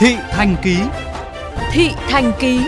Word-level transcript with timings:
Thị 0.00 0.16
Thành 0.30 0.56
Ký 0.62 0.76
Thị 1.72 1.90
Thành 2.08 2.32
Ký 2.40 2.60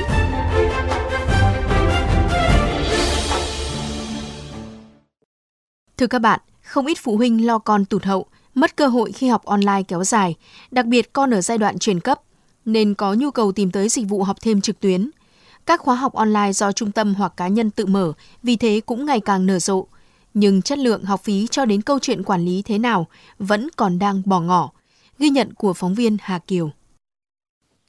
Thưa 5.97 6.07
các 6.07 6.19
bạn, 6.19 6.41
không 6.63 6.87
ít 6.87 6.99
phụ 7.03 7.17
huynh 7.17 7.47
lo 7.47 7.59
con 7.59 7.85
tụt 7.85 8.05
hậu, 8.05 8.27
mất 8.55 8.77
cơ 8.77 8.87
hội 8.87 9.13
khi 9.13 9.29
học 9.29 9.45
online 9.45 9.83
kéo 9.89 10.05
dài, 10.05 10.35
đặc 10.71 10.87
biệt 10.87 11.13
con 11.13 11.35
ở 11.35 11.41
giai 11.41 11.59
đoạn 11.59 11.79
chuyển 11.79 12.01
cấp, 12.01 12.21
nên 12.65 12.95
có 12.95 13.15
nhu 13.15 13.31
cầu 13.31 13.53
tìm 13.53 13.71
tới 13.71 13.89
dịch 13.89 14.09
vụ 14.09 14.23
học 14.23 14.37
thêm 14.43 14.61
trực 14.61 14.81
tuyến. 14.81 15.11
Các 15.67 15.81
khóa 15.81 15.95
học 15.95 16.13
online 16.13 16.53
do 16.53 16.73
trung 16.73 16.93
tâm 16.93 17.15
hoặc 17.15 17.33
cá 17.37 17.49
nhân 17.49 17.71
tự 17.71 17.87
mở, 17.87 18.13
vì 18.43 18.57
thế 18.57 18.81
cũng 18.87 19.07
ngày 19.07 19.21
càng 19.21 19.47
nở 19.47 19.59
rộ. 19.59 19.87
Nhưng 20.35 20.63
chất 20.63 20.79
lượng 20.79 21.05
học 21.05 21.21
phí 21.25 21.47
cho 21.51 21.65
đến 21.65 21.83
câu 21.83 21.99
chuyện 21.99 22.23
quản 22.23 22.45
lý 22.45 22.63
thế 22.63 22.79
nào 22.79 23.07
vẫn 23.39 23.69
còn 23.77 23.99
đang 23.99 24.23
bỏ 24.25 24.41
ngỏ. 24.41 24.71
Ghi 25.19 25.31
nhận 25.31 25.55
của 25.55 25.73
phóng 25.73 25.95
viên 25.95 26.17
Hà 26.21 26.39
Kiều. 26.39 26.71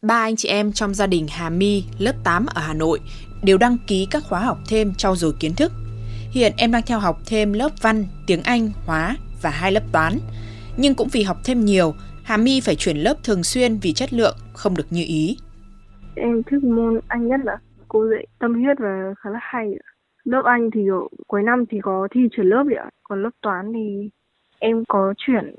Ba 0.04 0.16
anh 0.16 0.36
chị 0.36 0.50
em 0.50 0.72
trong 0.72 0.94
gia 0.94 1.08
đình 1.08 1.28
Hà 1.30 1.50
My, 1.50 1.84
lớp 2.00 2.14
8 2.24 2.46
ở 2.56 2.62
Hà 2.62 2.74
Nội, 2.74 3.00
đều 3.44 3.58
đăng 3.58 3.78
ký 3.88 4.08
các 4.12 4.24
khóa 4.30 4.40
học 4.40 4.58
thêm 4.70 4.94
trau 4.98 5.16
dồi 5.16 5.34
kiến 5.40 5.52
thức. 5.58 5.72
Hiện 6.32 6.54
em 6.58 6.72
đang 6.72 6.82
theo 6.88 7.00
học 7.00 7.18
thêm 7.26 7.54
lớp 7.54 7.70
văn, 7.82 8.06
tiếng 8.28 8.44
Anh, 8.44 8.70
hóa 8.86 9.16
và 9.42 9.50
hai 9.50 9.72
lớp 9.72 9.84
toán. 9.92 10.14
Nhưng 10.78 10.96
cũng 10.96 11.08
vì 11.12 11.24
học 11.24 11.38
thêm 11.46 11.66
nhiều, 11.66 11.94
Hà 12.24 12.38
My 12.38 12.62
phải 12.62 12.76
chuyển 12.76 12.98
lớp 12.98 13.14
thường 13.24 13.44
xuyên 13.44 13.78
vì 13.82 13.94
chất 13.94 14.14
lượng 14.14 14.36
không 14.54 14.76
được 14.78 14.88
như 14.90 15.04
ý. 15.08 15.38
Em 16.16 16.44
thích 16.44 16.64
môn 16.64 17.00
Anh 17.08 17.28
nhất 17.28 17.40
là 17.44 17.58
cô 17.88 18.08
dạy 18.12 18.28
tâm 18.40 18.54
huyết 18.54 18.78
và 18.80 19.14
khá 19.20 19.30
là 19.30 19.40
hay. 19.42 19.72
Lớp 20.24 20.42
Anh 20.46 20.70
thì 20.74 20.82
ở 20.88 21.00
cuối 21.28 21.44
năm 21.44 21.66
thì 21.70 21.78
có 21.84 22.08
thi 22.12 22.22
chuyển 22.32 22.48
lớp 22.48 22.64
ạ. 22.78 22.90
Còn 23.04 23.24
lớp 23.24 23.32
toán 23.42 23.74
thì 23.74 24.10
em 24.60 24.84
có 24.88 25.14
chuyển 25.18 25.56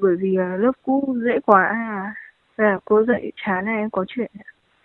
bởi 0.00 0.16
vì 0.20 0.36
lớp 0.58 0.72
cũ 0.84 1.16
dễ 1.24 1.40
quá 1.46 1.64
à. 1.64 2.14
Và 2.58 2.78
cô 2.84 3.04
dạy 3.04 3.32
chán 3.46 3.64
này 3.64 3.76
em 3.76 3.90
có 3.90 4.04
chuyển. 4.08 4.30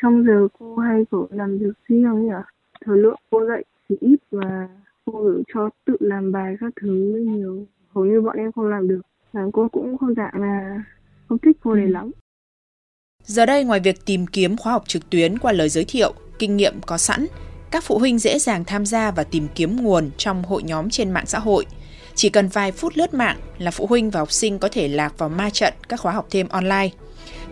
Trong 0.01 0.25
giờ 0.25 0.47
cô 0.59 0.77
hay 0.77 1.05
kiểu 1.11 1.27
làm 1.31 1.57
việc 1.57 1.73
riêng 1.87 2.05
ấy 2.05 2.29
ạ. 2.29 2.43
Thời 2.85 2.97
lượng 2.97 3.19
cô 3.29 3.45
dạy 3.45 3.63
thì 3.89 3.95
ít 3.99 4.17
và 4.31 4.67
cô 5.05 5.23
gửi 5.23 5.43
cho 5.53 5.69
tự 5.85 5.97
làm 5.99 6.31
bài 6.31 6.55
các 6.59 6.73
thứ 6.81 6.89
nhiều. 7.27 7.65
Hầu 7.95 8.05
như 8.05 8.21
bọn 8.21 8.37
em 8.37 8.51
không 8.51 8.67
làm 8.67 8.87
được. 8.87 9.01
Và 9.33 9.41
cô 9.53 9.69
cũng 9.71 9.97
không 9.97 10.13
dạng 10.13 10.41
là 10.41 10.83
không 11.29 11.37
thích 11.37 11.57
cô 11.63 11.73
này 11.73 11.87
lắm. 11.87 12.11
Giờ 13.23 13.45
đây 13.45 13.63
ngoài 13.63 13.79
việc 13.79 14.05
tìm 14.05 14.25
kiếm 14.27 14.57
khóa 14.57 14.73
học 14.73 14.83
trực 14.87 15.09
tuyến 15.09 15.39
qua 15.39 15.51
lời 15.51 15.69
giới 15.69 15.85
thiệu, 15.85 16.13
kinh 16.39 16.57
nghiệm 16.57 16.73
có 16.85 16.97
sẵn, 16.97 17.25
các 17.71 17.83
phụ 17.83 17.99
huynh 17.99 18.19
dễ 18.19 18.39
dàng 18.39 18.63
tham 18.65 18.85
gia 18.85 19.11
và 19.11 19.23
tìm 19.23 19.47
kiếm 19.55 19.75
nguồn 19.83 20.09
trong 20.17 20.43
hội 20.43 20.63
nhóm 20.63 20.89
trên 20.89 21.11
mạng 21.11 21.25
xã 21.25 21.39
hội. 21.39 21.65
Chỉ 22.15 22.29
cần 22.29 22.47
vài 22.47 22.71
phút 22.71 22.93
lướt 22.95 23.13
mạng 23.13 23.37
là 23.57 23.71
phụ 23.71 23.85
huynh 23.85 24.09
và 24.09 24.19
học 24.19 24.31
sinh 24.31 24.59
có 24.59 24.69
thể 24.71 24.87
lạc 24.87 25.17
vào 25.17 25.29
ma 25.29 25.49
trận 25.49 25.73
các 25.89 25.99
khóa 25.99 26.13
học 26.13 26.27
thêm 26.29 26.47
online. 26.47 26.89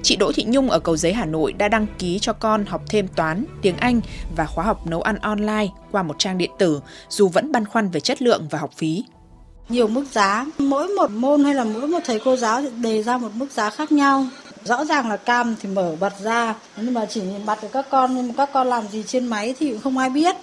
Chị 0.04 0.16
Đỗ 0.16 0.32
Thị 0.32 0.46
Nhung 0.48 0.70
ở 0.70 0.80
Cầu 0.80 0.98
Giấy 0.98 1.14
Hà 1.14 1.26
Nội 1.26 1.54
đã 1.54 1.68
đăng 1.68 1.86
ký 2.00 2.20
cho 2.20 2.34
con 2.34 2.66
học 2.66 2.82
thêm 2.90 3.08
toán, 3.08 3.46
tiếng 3.62 3.78
Anh 3.78 4.02
và 4.36 4.46
khóa 4.46 4.66
học 4.66 4.88
nấu 4.88 5.02
ăn 5.02 5.16
online 5.16 5.68
qua 5.92 6.04
một 6.04 6.16
trang 6.20 6.38
điện 6.38 6.52
tử, 6.58 6.82
dù 7.10 7.28
vẫn 7.28 7.52
băn 7.52 7.66
khoăn 7.66 7.90
về 7.90 8.00
chất 8.00 8.22
lượng 8.22 8.48
và 8.50 8.60
học 8.60 8.72
phí. 8.78 9.04
Nhiều 9.70 9.88
mức 9.88 10.06
giá, 10.12 10.46
mỗi 10.58 10.88
một 10.88 11.12
môn 11.12 11.44
hay 11.44 11.56
là 11.56 11.64
mỗi 11.64 11.88
một 11.88 12.00
thầy 12.06 12.20
cô 12.26 12.36
giáo 12.36 12.62
đề 12.82 13.04
ra 13.04 13.18
một 13.18 13.30
mức 13.34 13.52
giá 13.52 13.70
khác 13.70 13.92
nhau. 13.92 14.26
Rõ 14.64 14.86
ràng 14.86 15.10
là 15.10 15.18
cam 15.18 15.56
thì 15.62 15.70
mở 15.70 15.96
bật 16.00 16.14
ra, 16.20 16.56
nhưng 16.78 16.94
mà 16.94 17.06
chỉ 17.06 17.22
nhìn 17.22 17.46
mặt 17.46 17.58
của 17.62 17.68
các 17.74 17.86
con, 17.90 18.16
nhưng 18.16 18.28
mà 18.28 18.34
các 18.38 18.50
con 18.54 18.68
làm 18.68 18.88
gì 18.88 19.04
trên 19.08 19.28
máy 19.28 19.56
thì 19.60 19.72
cũng 19.72 19.82
không 19.82 19.98
ai 19.98 20.10
biết. 20.10 20.36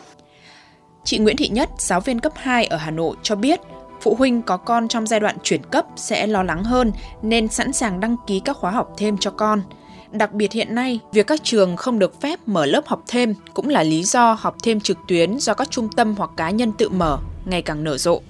Chị 1.05 1.19
Nguyễn 1.19 1.37
Thị 1.37 1.49
Nhất, 1.49 1.71
giáo 1.79 2.01
viên 2.01 2.21
cấp 2.21 2.33
2 2.37 2.67
ở 2.67 2.77
Hà 2.77 2.91
Nội 2.91 3.17
cho 3.23 3.37
biết, 3.37 3.61
phụ 4.09 4.15
huynh 4.15 4.43
có 4.43 4.57
con 4.57 4.89
trong 4.89 5.07
giai 5.07 5.21
đoạn 5.21 5.37
chuyển 5.43 5.63
cấp 5.71 5.87
sẽ 5.97 6.27
lo 6.27 6.43
lắng 6.43 6.65
hơn 6.65 6.93
nên 7.23 7.49
sẵn 7.49 7.73
sàng 7.73 8.01
đăng 8.01 8.17
ký 8.27 8.41
các 8.41 8.57
khóa 8.57 8.71
học 8.71 8.95
thêm 8.97 9.19
cho 9.19 9.31
con. 9.31 9.63
Đặc 10.11 10.33
biệt 10.33 10.53
hiện 10.53 10.75
nay, 10.75 11.01
việc 11.13 11.27
các 11.27 11.41
trường 11.43 11.77
không 11.77 11.99
được 11.99 12.21
phép 12.21 12.39
mở 12.47 12.67
lớp 12.67 12.87
học 12.87 13.03
thêm 13.09 13.35
cũng 13.55 13.69
là 13.69 13.83
lý 13.83 14.03
do 14.05 14.33
học 14.33 14.57
thêm 14.63 14.81
trực 14.81 14.99
tuyến 15.09 15.39
do 15.39 15.55
các 15.55 15.71
trung 15.71 15.89
tâm 15.97 16.15
hoặc 16.19 16.31
cá 16.37 16.51
nhân 16.51 16.73
tự 16.79 16.89
mở 16.89 17.19
ngày 17.45 17.63
càng 17.63 17.85
nở 17.85 17.99
rộ. 17.99 18.21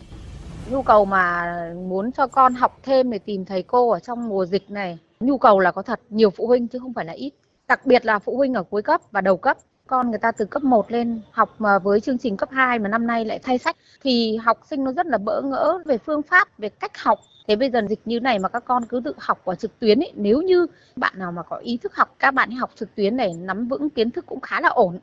Nhu 0.70 0.82
cầu 0.82 1.04
mà 1.04 1.54
muốn 1.88 2.12
cho 2.12 2.26
con 2.26 2.54
học 2.54 2.78
thêm 2.82 3.10
để 3.10 3.18
tìm 3.18 3.44
thầy 3.44 3.62
cô 3.62 3.90
ở 3.90 3.98
trong 3.98 4.28
mùa 4.28 4.46
dịch 4.46 4.70
này, 4.70 4.98
nhu 5.20 5.38
cầu 5.38 5.60
là 5.60 5.70
có 5.70 5.82
thật, 5.82 6.00
nhiều 6.10 6.30
phụ 6.30 6.46
huynh 6.46 6.68
chứ 6.68 6.78
không 6.78 6.94
phải 6.94 7.04
là 7.04 7.12
ít. 7.12 7.30
Đặc 7.68 7.86
biệt 7.86 8.04
là 8.06 8.18
phụ 8.18 8.36
huynh 8.36 8.54
ở 8.54 8.62
cuối 8.62 8.82
cấp 8.82 9.00
và 9.10 9.20
đầu 9.20 9.36
cấp 9.36 9.56
con 9.88 10.10
người 10.10 10.18
ta 10.18 10.32
từ 10.32 10.44
cấp 10.44 10.64
1 10.64 10.92
lên 10.92 11.20
học 11.30 11.54
mà 11.58 11.78
với 11.78 12.00
chương 12.00 12.18
trình 12.18 12.36
cấp 12.36 12.48
2 12.52 12.78
mà 12.78 12.88
năm 12.88 13.06
nay 13.06 13.24
lại 13.24 13.38
thay 13.42 13.58
sách 13.58 13.76
thì 14.02 14.36
học 14.36 14.60
sinh 14.70 14.84
nó 14.84 14.92
rất 14.92 15.06
là 15.06 15.18
bỡ 15.18 15.42
ngỡ 15.42 15.78
về 15.84 15.98
phương 15.98 16.22
pháp, 16.22 16.58
về 16.58 16.68
cách 16.68 16.98
học. 16.98 17.20
Thế 17.48 17.56
bây 17.56 17.70
giờ 17.70 17.80
dịch 17.88 18.00
như 18.04 18.20
này 18.20 18.38
mà 18.38 18.48
các 18.48 18.64
con 18.64 18.84
cứ 18.84 19.00
tự 19.04 19.14
học 19.18 19.40
qua 19.44 19.54
trực 19.54 19.78
tuyến 19.78 20.00
ấy, 20.00 20.12
nếu 20.16 20.42
như 20.42 20.66
bạn 20.96 21.12
nào 21.16 21.32
mà 21.32 21.42
có 21.42 21.56
ý 21.56 21.76
thức 21.76 21.94
học, 21.94 22.14
các 22.18 22.30
bạn 22.30 22.50
học 22.50 22.70
trực 22.76 22.94
tuyến 22.94 23.16
này 23.16 23.32
nắm 23.34 23.68
vững 23.68 23.90
kiến 23.90 24.10
thức 24.10 24.26
cũng 24.26 24.40
khá 24.40 24.60
là 24.60 24.68
ổn. 24.68 24.98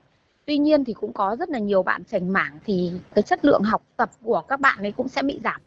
Tuy 0.45 0.57
nhiên 0.57 0.85
thì 0.85 0.93
cũng 0.93 1.13
có 1.13 1.35
rất 1.39 1.49
là 1.49 1.59
nhiều 1.59 1.83
bạn 1.83 2.03
chảnh 2.11 2.33
mảng 2.33 2.59
thì 2.65 2.91
cái 3.15 3.21
chất 3.23 3.45
lượng 3.45 3.63
học 3.63 3.81
tập 3.97 4.09
của 4.23 4.41
các 4.41 4.59
bạn 4.59 4.77
ấy 4.79 4.91
cũng 4.91 5.07
sẽ 5.07 5.21
bị 5.21 5.39
giảm. 5.43 5.61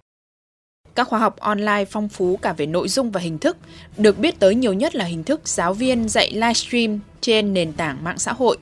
Các 0.95 1.09
khóa 1.09 1.19
học 1.19 1.37
online 1.37 1.85
phong 1.85 2.09
phú 2.09 2.39
cả 2.43 2.53
về 2.53 2.67
nội 2.67 2.89
dung 2.89 3.11
và 3.11 3.21
hình 3.21 3.39
thức, 3.39 3.57
được 3.97 4.19
biết 4.19 4.39
tới 4.39 4.55
nhiều 4.55 4.73
nhất 4.73 4.95
là 4.95 5.05
hình 5.05 5.25
thức 5.25 5.49
giáo 5.49 5.75
viên 5.75 6.09
dạy 6.09 6.31
livestream 6.33 7.01
trên 7.21 7.55
nền 7.55 7.73
tảng 7.73 8.05
mạng 8.05 8.19
xã 8.19 8.33
hội. 8.33 8.59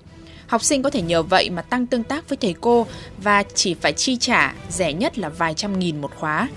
Học 0.47 0.62
sinh 0.62 0.83
có 0.83 0.91
thể 0.91 1.03
nhờ 1.03 1.23
vậy 1.23 1.51
mà 1.51 1.62
tăng 1.62 1.87
tương 1.87 2.03
tác 2.03 2.29
với 2.29 2.37
thầy 2.37 2.55
cô 2.61 2.87
và 3.19 3.43
chỉ 3.55 3.75
phải 3.75 3.93
chi 3.93 4.17
trả 4.17 4.55
rẻ 4.69 4.93
nhất 4.93 5.19
là 5.19 5.29
vài 5.29 5.55
trăm 5.55 5.79
nghìn 5.79 6.01
một 6.01 6.11
khóa. 6.17 6.49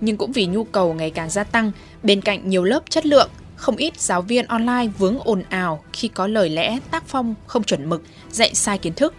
Nhưng 0.00 0.16
cũng 0.16 0.32
vì 0.32 0.46
nhu 0.46 0.64
cầu 0.64 0.94
ngày 0.94 1.10
càng 1.10 1.30
gia 1.30 1.44
tăng, 1.44 1.72
bên 2.02 2.20
cạnh 2.20 2.48
nhiều 2.48 2.64
lớp 2.64 2.80
chất 2.90 3.06
lượng, 3.06 3.30
không 3.56 3.76
ít 3.76 4.00
giáo 4.00 4.22
viên 4.22 4.46
online 4.46 4.86
vướng 4.98 5.18
ồn 5.24 5.42
ào 5.48 5.84
khi 5.92 6.08
có 6.08 6.26
lời 6.26 6.48
lẽ 6.48 6.78
tác 6.90 7.04
phong 7.06 7.34
không 7.46 7.64
chuẩn 7.64 7.88
mực, 7.88 8.02
dạy 8.30 8.54
sai 8.54 8.78
kiến 8.78 8.92
thức. 8.94 9.14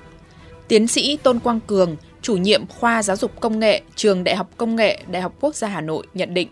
Tiến 0.67 0.87
sĩ 0.87 1.17
Tôn 1.17 1.39
Quang 1.39 1.59
Cường, 1.59 1.95
chủ 2.21 2.37
nhiệm 2.37 2.67
khoa 2.67 3.03
giáo 3.03 3.17
dục 3.17 3.39
công 3.39 3.59
nghệ, 3.59 3.81
trường 3.95 4.23
Đại 4.23 4.35
học 4.35 4.49
Công 4.57 4.75
nghệ, 4.75 5.03
Đại 5.07 5.21
học 5.21 5.33
Quốc 5.39 5.55
gia 5.55 5.67
Hà 5.67 5.81
Nội 5.81 6.07
nhận 6.13 6.33
định. 6.33 6.49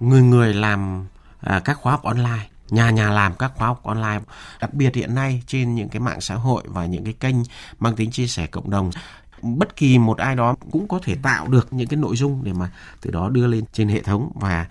Người 0.00 0.22
người 0.22 0.54
làm 0.54 1.06
à, 1.40 1.60
các 1.64 1.74
khóa 1.74 1.92
học 1.92 2.02
online 2.02 2.48
nhà 2.70 2.90
nhà 2.90 3.10
làm 3.10 3.34
các 3.34 3.52
khóa 3.54 3.66
học 3.66 3.82
online 3.84 4.20
đặc 4.60 4.74
biệt 4.74 4.94
hiện 4.94 5.14
nay 5.14 5.42
trên 5.46 5.74
những 5.74 5.88
cái 5.88 6.00
mạng 6.00 6.20
xã 6.20 6.34
hội 6.34 6.62
và 6.66 6.86
những 6.86 7.04
cái 7.04 7.12
kênh 7.12 7.36
mang 7.78 7.96
tính 7.96 8.10
chia 8.10 8.26
sẻ 8.26 8.46
cộng 8.46 8.70
đồng. 8.70 8.90
Bất 9.42 9.76
kỳ 9.76 9.98
một 9.98 10.18
ai 10.18 10.36
đó 10.36 10.54
cũng 10.72 10.88
có 10.88 10.98
thể 11.02 11.16
tạo 11.22 11.48
được 11.48 11.72
những 11.72 11.88
cái 11.88 11.96
nội 11.96 12.16
dung 12.16 12.44
để 12.44 12.52
mà 12.52 12.70
từ 13.00 13.10
đó 13.10 13.28
đưa 13.28 13.46
lên 13.46 13.64
trên 13.72 13.88
hệ 13.88 14.02
thống 14.02 14.32
và 14.34 14.66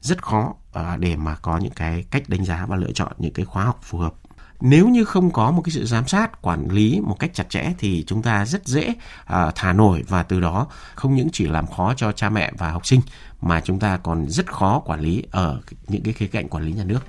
rất 0.00 0.22
khó 0.22 0.54
à, 0.72 0.96
để 0.96 1.16
mà 1.16 1.34
có 1.42 1.58
những 1.58 1.72
cái 1.72 2.04
cách 2.10 2.28
đánh 2.28 2.44
giá 2.44 2.66
và 2.66 2.76
lựa 2.76 2.92
chọn 2.92 3.12
những 3.18 3.32
cái 3.32 3.44
khóa 3.44 3.64
học 3.64 3.78
phù 3.82 3.98
hợp. 3.98 4.14
Nếu 4.60 4.88
như 4.88 5.04
không 5.04 5.30
có 5.30 5.50
một 5.50 5.62
cái 5.62 5.70
sự 5.70 5.86
giám 5.86 6.08
sát 6.08 6.42
quản 6.42 6.68
lý 6.70 7.00
một 7.00 7.16
cách 7.18 7.30
chặt 7.34 7.50
chẽ 7.50 7.72
thì 7.78 8.04
chúng 8.06 8.22
ta 8.22 8.46
rất 8.46 8.66
dễ 8.66 8.88
uh, 8.88 9.54
thả 9.54 9.72
nổi 9.72 10.04
và 10.08 10.22
từ 10.22 10.40
đó 10.40 10.66
không 10.94 11.14
những 11.14 11.28
chỉ 11.32 11.46
làm 11.46 11.66
khó 11.66 11.94
cho 11.96 12.12
cha 12.12 12.30
mẹ 12.30 12.52
và 12.58 12.70
học 12.70 12.86
sinh 12.86 13.00
mà 13.40 13.60
chúng 13.60 13.78
ta 13.78 13.96
còn 13.96 14.26
rất 14.28 14.52
khó 14.52 14.78
quản 14.84 15.00
lý 15.00 15.22
ở 15.30 15.60
những 15.88 16.02
cái 16.02 16.12
khía 16.12 16.26
cạnh 16.26 16.48
quản 16.48 16.64
lý 16.64 16.72
nhà 16.72 16.84
nước 16.84 17.00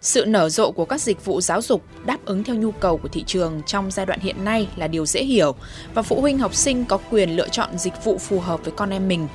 sự 0.00 0.24
nở 0.24 0.48
rộ 0.48 0.70
của 0.70 0.84
các 0.84 1.00
dịch 1.00 1.24
vụ 1.24 1.40
giáo 1.40 1.62
dục 1.62 1.82
đáp 2.04 2.18
ứng 2.24 2.44
theo 2.44 2.56
nhu 2.56 2.70
cầu 2.70 2.96
của 2.96 3.08
thị 3.08 3.24
trường 3.26 3.62
trong 3.66 3.90
giai 3.90 4.06
đoạn 4.06 4.20
hiện 4.20 4.44
nay 4.44 4.68
là 4.76 4.88
điều 4.88 5.06
dễ 5.06 5.24
hiểu 5.24 5.54
và 5.94 6.02
phụ 6.02 6.20
huynh 6.20 6.38
học 6.38 6.54
sinh 6.54 6.84
có 6.84 6.98
quyền 7.10 7.36
lựa 7.36 7.48
chọn 7.48 7.78
dịch 7.78 8.04
vụ 8.04 8.18
phù 8.18 8.40
hợp 8.40 8.60
với 8.64 8.72
con 8.76 8.90
em 8.90 9.08
mình. 9.08 9.28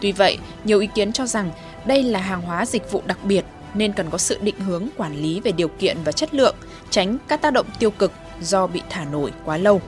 Tuy 0.00 0.12
vậy, 0.12 0.38
nhiều 0.64 0.80
ý 0.80 0.88
kiến 0.94 1.12
cho 1.12 1.26
rằng 1.26 1.50
đây 1.86 2.02
là 2.02 2.20
hàng 2.20 2.42
hóa 2.42 2.66
dịch 2.66 2.92
vụ 2.92 3.02
đặc 3.06 3.18
biệt 3.24 3.44
nên 3.74 3.92
cần 3.92 4.10
có 4.10 4.18
sự 4.18 4.38
định 4.40 4.60
hướng 4.60 4.88
quản 4.96 5.16
lý 5.16 5.40
về 5.40 5.52
điều 5.52 5.68
kiện 5.68 5.96
và 6.04 6.12
chất 6.12 6.34
lượng, 6.34 6.56
tránh 6.90 7.18
các 7.28 7.42
tác 7.42 7.52
động 7.52 7.66
tiêu 7.78 7.90
cực 7.90 8.12
do 8.40 8.66
bị 8.66 8.82
thả 8.90 9.04
nổi 9.04 9.32
quá 9.44 9.56
lâu. 9.56 9.80